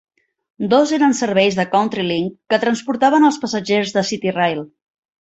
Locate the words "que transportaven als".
2.49-3.41